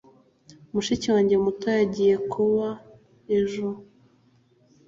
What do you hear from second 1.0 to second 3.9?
wanjye muto yagiye kobe ejo